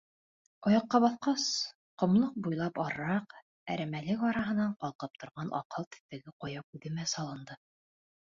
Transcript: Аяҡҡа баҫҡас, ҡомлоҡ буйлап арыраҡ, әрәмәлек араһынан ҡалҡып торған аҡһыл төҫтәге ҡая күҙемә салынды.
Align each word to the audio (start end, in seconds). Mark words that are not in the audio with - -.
Аяҡҡа 0.67 0.99
баҫҡас, 1.01 1.43
ҡомлоҡ 2.03 2.39
буйлап 2.47 2.79
арыраҡ, 2.85 3.35
әрәмәлек 3.75 4.23
араһынан 4.29 4.73
ҡалҡып 4.85 5.21
торған 5.25 5.51
аҡһыл 5.61 5.87
төҫтәге 5.97 6.35
ҡая 6.45 6.65
күҙемә 6.73 7.09
салынды. 7.13 7.59